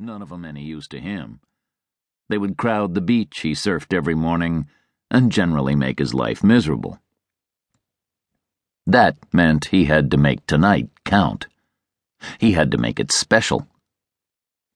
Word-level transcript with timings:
none 0.00 0.22
of 0.22 0.32
'em 0.32 0.46
any 0.46 0.64
use 0.64 0.88
to 0.88 0.98
him. 0.98 1.40
They 2.30 2.38
would 2.38 2.56
crowd 2.56 2.94
the 2.94 3.02
beach 3.02 3.40
he 3.40 3.52
surfed 3.52 3.92
every 3.92 4.14
morning 4.14 4.66
and 5.10 5.30
generally 5.30 5.74
make 5.74 5.98
his 5.98 6.14
life 6.14 6.42
miserable. 6.42 7.00
That 8.86 9.18
meant 9.32 9.66
he 9.66 9.84
had 9.84 10.10
to 10.10 10.16
make 10.16 10.46
tonight 10.46 10.88
count. 11.04 11.48
He 12.38 12.52
had 12.52 12.70
to 12.70 12.78
make 12.78 12.98
it 12.98 13.12
special. 13.12 13.68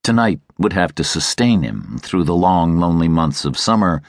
Tonight 0.02 0.40
would 0.58 0.74
have 0.74 0.94
to 0.96 1.04
sustain 1.04 1.62
him 1.62 1.98
through 2.02 2.24
the 2.24 2.36
long, 2.36 2.78
lonely 2.78 3.08
months 3.08 3.46
of 3.46 3.58
summer 3.58 4.02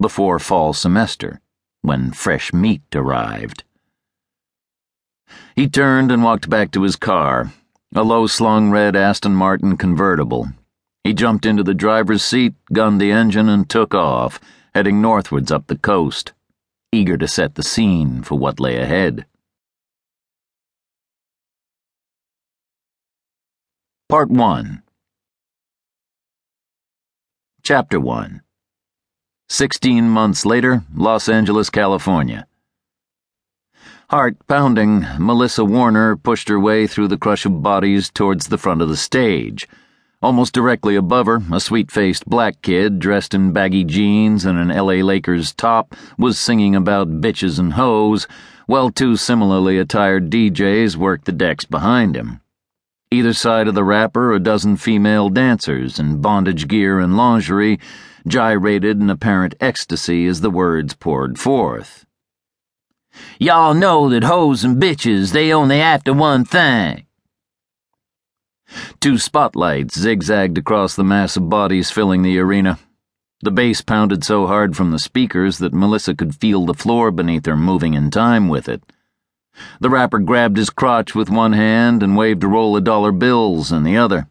before 0.00 0.38
fall 0.38 0.72
semester, 0.72 1.40
when 1.80 2.12
fresh 2.12 2.52
meat 2.52 2.82
arrived. 2.94 3.64
He 5.56 5.68
turned 5.68 6.12
and 6.12 6.22
walked 6.22 6.48
back 6.48 6.70
to 6.72 6.82
his 6.82 6.96
car, 6.96 7.52
a 7.94 8.02
low 8.02 8.26
slung 8.26 8.70
red 8.70 8.96
Aston 8.96 9.34
Martin 9.34 9.76
convertible. 9.76 10.48
He 11.04 11.12
jumped 11.12 11.44
into 11.44 11.62
the 11.62 11.74
driver's 11.74 12.24
seat, 12.24 12.54
gunned 12.72 13.00
the 13.00 13.12
engine, 13.12 13.48
and 13.48 13.68
took 13.68 13.94
off, 13.94 14.40
heading 14.74 15.02
northwards 15.02 15.52
up 15.52 15.66
the 15.66 15.76
coast, 15.76 16.32
eager 16.90 17.18
to 17.18 17.28
set 17.28 17.54
the 17.54 17.62
scene 17.62 18.22
for 18.22 18.38
what 18.38 18.60
lay 18.60 18.78
ahead. 18.78 19.26
Part 24.08 24.30
1 24.30 24.82
Chapter 27.62 28.00
1 28.00 28.42
Sixteen 29.48 30.08
months 30.08 30.46
later, 30.46 30.82
Los 30.94 31.28
Angeles, 31.28 31.68
California. 31.68 32.46
Heart 34.12 34.46
pounding, 34.46 35.06
Melissa 35.18 35.64
Warner 35.64 36.16
pushed 36.16 36.50
her 36.50 36.60
way 36.60 36.86
through 36.86 37.08
the 37.08 37.16
crush 37.16 37.46
of 37.46 37.62
bodies 37.62 38.10
towards 38.10 38.48
the 38.48 38.58
front 38.58 38.82
of 38.82 38.90
the 38.90 38.96
stage. 38.98 39.66
Almost 40.20 40.52
directly 40.52 40.96
above 40.96 41.24
her, 41.24 41.40
a 41.50 41.58
sweet 41.58 41.90
faced 41.90 42.26
black 42.26 42.60
kid 42.60 42.98
dressed 42.98 43.32
in 43.32 43.54
baggy 43.54 43.84
jeans 43.84 44.44
and 44.44 44.58
an 44.58 44.68
LA 44.68 45.00
Lakers 45.02 45.54
top 45.54 45.96
was 46.18 46.38
singing 46.38 46.76
about 46.76 47.22
bitches 47.22 47.58
and 47.58 47.72
hoes, 47.72 48.26
while 48.66 48.90
two 48.90 49.16
similarly 49.16 49.78
attired 49.78 50.28
DJs 50.28 50.94
worked 50.96 51.24
the 51.24 51.32
decks 51.32 51.64
behind 51.64 52.14
him. 52.14 52.42
Either 53.10 53.32
side 53.32 53.66
of 53.66 53.74
the 53.74 53.82
rapper, 53.82 54.34
a 54.34 54.38
dozen 54.38 54.76
female 54.76 55.30
dancers 55.30 55.98
in 55.98 56.20
bondage 56.20 56.68
gear 56.68 57.00
and 57.00 57.16
lingerie 57.16 57.80
gyrated 58.28 59.00
in 59.00 59.08
apparent 59.08 59.54
ecstasy 59.58 60.26
as 60.26 60.42
the 60.42 60.50
words 60.50 60.92
poured 60.92 61.38
forth. 61.38 62.04
Y'all 63.38 63.74
know 63.74 64.08
that 64.08 64.24
hoes 64.24 64.64
and 64.64 64.80
bitches, 64.80 65.32
they 65.32 65.52
only 65.52 65.80
after 65.80 66.12
one 66.12 66.44
thing. 66.44 67.06
Two 69.00 69.18
spotlights 69.18 69.98
zigzagged 69.98 70.56
across 70.56 70.96
the 70.96 71.04
mass 71.04 71.36
of 71.36 71.48
bodies 71.48 71.90
filling 71.90 72.22
the 72.22 72.38
arena. 72.38 72.78
The 73.42 73.50
bass 73.50 73.80
pounded 73.80 74.24
so 74.24 74.46
hard 74.46 74.76
from 74.76 74.92
the 74.92 74.98
speakers 74.98 75.58
that 75.58 75.74
Melissa 75.74 76.14
could 76.14 76.34
feel 76.34 76.64
the 76.64 76.74
floor 76.74 77.10
beneath 77.10 77.46
her 77.46 77.56
moving 77.56 77.94
in 77.94 78.10
time 78.10 78.48
with 78.48 78.68
it. 78.68 78.82
The 79.80 79.90
rapper 79.90 80.20
grabbed 80.20 80.56
his 80.56 80.70
crotch 80.70 81.14
with 81.14 81.28
one 81.28 81.52
hand 81.52 82.02
and 82.02 82.16
waved 82.16 82.44
a 82.44 82.48
roll 82.48 82.76
of 82.76 82.84
dollar 82.84 83.12
bills 83.12 83.72
in 83.72 83.82
the 83.82 83.96
other. 83.96 84.28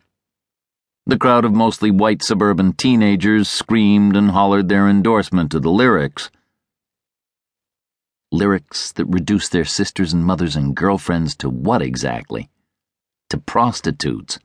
The 1.05 1.17
crowd 1.17 1.45
of 1.45 1.53
mostly 1.53 1.91
white 1.91 2.23
suburban 2.23 2.73
teenagers 2.73 3.49
screamed 3.49 4.15
and 4.15 4.31
hollered 4.31 4.69
their 4.69 4.87
endorsement 4.87 5.51
to 5.51 5.59
the 5.59 5.69
lyrics. 5.69 6.31
Lyrics 8.41 8.91
that 8.93 9.05
reduced 9.05 9.51
their 9.51 9.65
sisters 9.65 10.13
and 10.13 10.25
mothers 10.25 10.55
and 10.55 10.75
girlfriends 10.75 11.35
to 11.35 11.47
what 11.47 11.79
exactly? 11.83 12.49
To 13.29 13.37
prostitutes. 13.37 14.39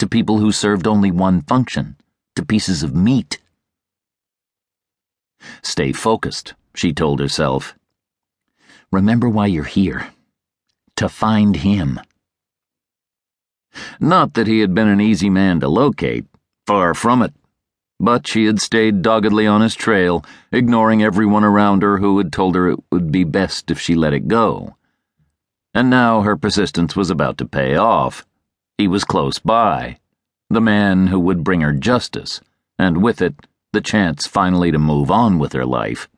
To 0.00 0.06
people 0.06 0.38
who 0.38 0.52
served 0.52 0.86
only 0.86 1.10
one 1.10 1.40
function. 1.40 1.96
To 2.36 2.44
pieces 2.44 2.82
of 2.82 2.94
meat. 2.94 3.38
Stay 5.62 5.92
focused, 5.92 6.52
she 6.74 6.92
told 6.92 7.20
herself. 7.20 7.74
Remember 8.90 9.30
why 9.30 9.46
you're 9.46 9.64
here. 9.64 10.08
To 10.96 11.08
find 11.08 11.56
him. 11.56 12.00
Not 13.98 14.34
that 14.34 14.46
he 14.46 14.58
had 14.58 14.74
been 14.74 14.88
an 14.88 15.00
easy 15.00 15.30
man 15.30 15.60
to 15.60 15.68
locate. 15.68 16.26
Far 16.66 16.92
from 16.92 17.22
it. 17.22 17.32
But 18.02 18.26
she 18.26 18.46
had 18.46 18.60
stayed 18.60 19.00
doggedly 19.00 19.46
on 19.46 19.60
his 19.60 19.76
trail, 19.76 20.24
ignoring 20.50 21.04
everyone 21.04 21.44
around 21.44 21.82
her 21.82 21.98
who 21.98 22.18
had 22.18 22.32
told 22.32 22.56
her 22.56 22.68
it 22.68 22.80
would 22.90 23.12
be 23.12 23.22
best 23.22 23.70
if 23.70 23.78
she 23.78 23.94
let 23.94 24.12
it 24.12 24.26
go. 24.26 24.74
And 25.72 25.88
now 25.88 26.22
her 26.22 26.36
persistence 26.36 26.96
was 26.96 27.10
about 27.10 27.38
to 27.38 27.46
pay 27.46 27.76
off. 27.76 28.26
He 28.76 28.88
was 28.88 29.04
close 29.04 29.38
by. 29.38 29.98
The 30.50 30.60
man 30.60 31.06
who 31.06 31.20
would 31.20 31.44
bring 31.44 31.60
her 31.60 31.72
justice, 31.72 32.40
and 32.76 33.04
with 33.04 33.22
it, 33.22 33.46
the 33.72 33.80
chance 33.80 34.26
finally 34.26 34.72
to 34.72 34.80
move 34.80 35.08
on 35.08 35.38
with 35.38 35.52
her 35.52 35.64
life. 35.64 36.08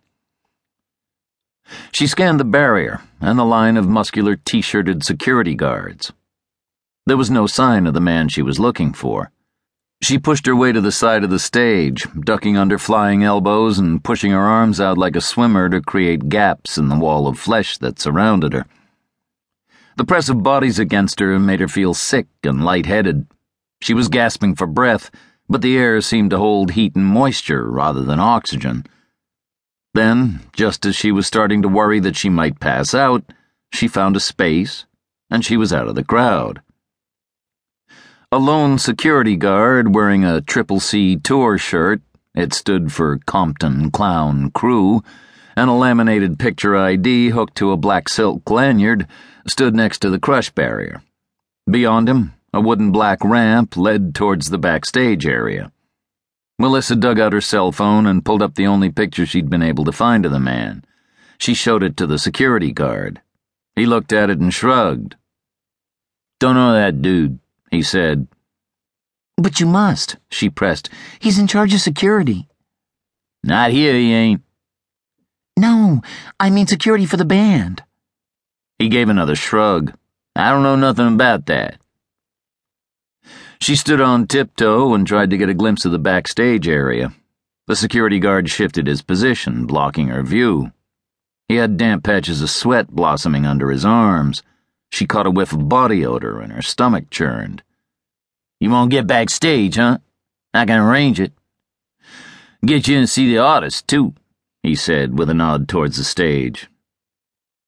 She 1.93 2.07
scanned 2.07 2.41
the 2.41 2.45
barrier 2.45 3.03
and 3.21 3.39
the 3.39 3.45
line 3.45 3.77
of 3.77 3.87
muscular 3.87 4.37
t 4.37 4.63
shirted 4.63 5.05
security 5.05 5.55
guards. 5.55 6.15
There 7.05 7.19
was 7.19 7.31
no 7.31 7.47
sign 7.47 7.87
of 7.87 7.93
the 7.93 8.01
man 8.01 8.31
she 8.31 8.41
was 8.41 8.59
looking 8.59 8.95
for. 8.95 9.31
She 10.05 10.19
pushed 10.19 10.45
her 10.45 10.55
way 10.55 10.71
to 10.71 10.83
the 10.83 10.93
side 10.93 11.25
of 11.25 11.31
the 11.31 11.39
stage, 11.39 12.07
ducking 12.13 12.59
under 12.59 12.77
flying 12.77 13.25
elbows 13.25 13.79
and 13.79 14.05
pushing 14.05 14.33
her 14.33 14.47
arms 14.47 14.79
out 14.79 14.99
like 14.99 15.17
a 15.17 15.21
swimmer 15.23 15.71
to 15.71 15.81
create 15.81 16.29
gaps 16.29 16.77
in 16.77 16.91
the 16.91 16.99
wall 16.99 17.27
of 17.27 17.39
flesh 17.39 17.79
that 17.79 17.99
surrounded 17.99 18.53
her. 18.53 18.67
The 19.97 20.05
press 20.05 20.29
of 20.29 20.43
bodies 20.43 20.79
against 20.79 21.21
her 21.21 21.39
made 21.39 21.61
her 21.61 21.69
feel 21.69 21.95
sick 21.95 22.27
and 22.43 22.63
lightheaded. 22.63 23.27
She 23.81 23.95
was 23.95 24.09
gasping 24.09 24.55
for 24.57 24.67
breath, 24.67 25.11
but 25.49 25.63
the 25.63 25.79
air 25.79 26.03
seemed 26.03 26.33
to 26.33 26.39
hold 26.39 26.73
heat 26.73 26.95
and 26.95 27.07
moisture 27.07 27.67
rather 27.71 28.03
than 28.03 28.21
oxygen. 28.21 28.85
Then, 29.95 30.41
just 30.53 30.85
as 30.85 30.95
she 30.95 31.13
was 31.13 31.27
starting 31.27 31.63
to 31.63 31.69
worry 31.69 31.99
that 32.01 32.17
she 32.17 32.29
might 32.29 32.61
pass 32.61 32.93
out, 32.95 33.25
she 33.73 33.89
found 33.89 34.17
a 34.17 34.21
space, 34.21 34.85
and 35.31 35.43
she 35.43 35.57
was 35.57 35.73
out 35.73 35.89
of 35.89 35.95
the 35.95 36.05
crowd. 36.05 36.61
A 38.35 38.39
lone 38.39 38.79
security 38.79 39.37
guard 39.37 39.95
wearing 39.95 40.25
a 40.25 40.41
Triple 40.41 40.81
C 40.81 41.15
tour 41.15 41.57
shirt, 41.57 42.03
it 42.35 42.53
stood 42.53 42.93
for 42.93 43.21
Compton 43.27 43.93
Clown 43.93 44.51
Crew, 44.51 45.05
and 45.55 45.71
a 45.71 45.73
laminated 45.73 46.37
picture 46.37 46.77
ID 46.77 47.29
hooked 47.29 47.55
to 47.59 47.71
a 47.71 47.77
black 47.77 48.09
silk 48.09 48.51
lanyard, 48.51 49.07
stood 49.47 49.77
next 49.77 50.01
to 50.01 50.11
the 50.11 50.19
crush 50.19 50.51
barrier. 50.51 51.01
Beyond 51.71 52.09
him, 52.09 52.33
a 52.53 52.61
wooden 52.61 52.91
black 52.91 53.23
ramp 53.23 53.77
led 53.77 54.17
towards 54.17 54.51
the 54.51 54.59
backstage 54.59 55.25
area. 55.25 55.71
Melissa 56.59 56.97
dug 56.97 57.21
out 57.21 57.35
her 57.35 57.41
cell 57.41 57.71
phone 57.71 58.05
and 58.05 58.25
pulled 58.25 58.43
up 58.43 58.57
the 58.57 58.67
only 58.67 58.91
picture 58.91 59.27
she'd 59.27 59.49
been 59.49 59.63
able 59.63 59.85
to 59.85 59.93
find 59.93 60.27
of 60.27 60.33
the 60.33 60.41
man. 60.41 60.85
She 61.39 61.55
showed 61.55 61.85
it 61.85 61.97
to 61.99 62.07
the 62.09 62.19
security 62.19 62.73
guard. 62.73 63.21
He 63.77 63.87
looked 63.87 64.13
at 64.13 64.29
it 64.29 64.41
and 64.41 64.53
shrugged. 64.53 65.15
Don't 66.41 66.57
know 66.57 66.73
that 66.73 67.01
dude, 67.01 67.39
he 67.75 67.83
said. 67.83 68.29
But 69.37 69.61
you 69.61 69.67
must, 69.67 70.17
she 70.31 70.49
pressed. 70.49 70.89
He's 71.19 71.39
in 71.39 71.47
charge 71.47 71.75
of 71.75 71.81
security. 71.81 72.49
Not 73.43 73.71
here, 73.71 73.95
he 73.95 74.13
ain't. 74.13 74.43
No, 75.59 76.03
I 76.41 76.51
mean 76.51 76.67
security 76.67 77.07
for 77.07 77.17
the 77.17 77.25
band. 77.25 77.83
He 78.79 78.89
gave 78.89 79.09
another 79.09 79.37
shrug. 79.37 79.93
I 80.35 80.51
don't 80.51 80.63
know 80.63 80.77
nothing 80.77 81.15
about 81.15 81.47
that. 81.47 81.79
She 83.61 83.77
stood 83.77 84.01
on 84.01 84.27
tiptoe 84.27 84.95
and 84.95 85.07
tried 85.07 85.31
to 85.31 85.37
get 85.37 85.49
a 85.49 85.55
glimpse 85.55 85.85
of 85.85 85.93
the 85.93 85.99
backstage 85.99 86.67
area. 86.67 87.15
The 87.67 87.77
security 87.77 88.19
guard 88.19 88.51
shifted 88.51 88.87
his 88.87 89.01
position, 89.01 89.67
blocking 89.67 90.09
her 90.09 90.23
view. 90.23 90.73
He 91.49 91.57
had 91.57 91.77
damp 91.77 92.05
patches 92.05 92.43
of 92.43 92.51
sweat 92.51 92.89
blossoming 92.89 93.47
under 93.47 93.71
his 93.71 93.85
arms. 93.85 94.43
She 94.95 95.07
caught 95.07 95.27
a 95.27 95.31
whiff 95.33 95.53
of 95.53 95.69
body 95.69 96.07
odor 96.07 96.41
and 96.41 96.53
her 96.53 96.63
stomach 96.63 97.11
churned. 97.11 97.65
You 98.61 98.71
won't 98.71 98.93
get 98.93 99.09
backstage, 99.09 99.75
huh? 99.75 99.99
I 100.55 100.67
can 100.67 100.79
arrange 100.79 101.19
it. 101.19 101.33
Get 102.65 102.87
you 102.87 103.01
to 103.01 103.07
see 103.09 103.27
the 103.27 103.39
artist, 103.39 103.89
too, 103.89 104.15
he 104.63 104.77
said 104.77 105.19
with 105.19 105.29
a 105.29 105.35
nod 105.35 105.67
towards 105.67 105.97
the 105.97 106.05
stage. 106.05 106.69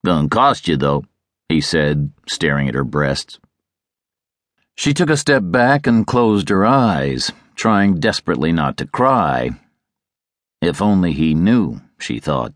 Gonna 0.05 0.29
cost 0.29 0.69
you, 0.69 0.77
though, 0.77 1.05
he 1.49 1.61
said, 1.61 2.13
staring 2.29 2.69
at 2.69 2.77
her 2.77 2.85
breasts. 2.85 3.41
She 4.77 4.95
took 4.95 5.11
a 5.11 5.17
step 5.17 5.43
back 5.45 5.89
and 5.89 6.07
closed 6.07 6.49
her 6.49 6.65
eyes, 6.65 7.33
trying 7.57 7.99
desperately 7.99 8.53
not 8.53 8.77
to 8.77 8.87
cry. 8.87 9.51
If 10.63 10.81
only 10.81 11.13
he 11.13 11.35
knew, 11.35 11.81
she 11.99 12.21
thought. 12.21 12.55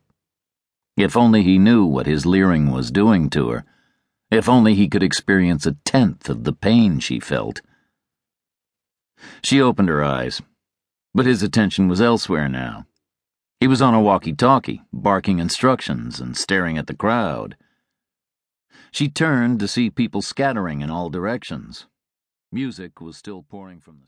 If 0.97 1.17
only 1.17 1.43
he 1.43 1.59
knew 1.59 1.85
what 1.85 2.07
his 2.07 2.25
leering 2.25 2.71
was 2.71 2.93
doing 2.93 3.31
to 3.31 3.49
her. 3.49 3.65
If 4.31 4.49
only 4.49 4.75
he 4.75 4.89
could 4.89 5.03
experience 5.03 5.67
a 5.67 5.73
tenth 5.85 6.29
of 6.29 6.45
the 6.45 6.53
pain 6.53 7.01
she 7.01 7.19
felt. 7.19 7.61
She 9.43 9.61
opened 9.61 9.89
her 9.89 10.05
eyes, 10.05 10.41
but 11.13 11.27
his 11.27 11.43
attention 11.43 11.89
was 11.89 12.01
elsewhere 12.01 12.49
now. 12.49 12.87
He 13.59 13.67
was 13.67 13.83
on 13.83 13.93
a 13.93 14.01
walkie 14.01 14.33
talkie, 14.33 14.83
barking 14.93 15.39
instructions 15.39 16.21
and 16.21 16.37
staring 16.37 16.79
at 16.79 16.87
the 16.87 16.95
crowd. 16.95 17.57
She 18.93 19.09
turned 19.09 19.61
to 19.61 19.69
see 19.69 19.91
people 19.91 20.23
scattering 20.23 20.81
in 20.81 20.91
all 20.91 21.11
directions. 21.11 21.87
Music 22.53 23.01
was 23.01 23.17
still 23.17 23.43
pouring 23.43 23.81
from 23.81 23.95
the 23.95 23.99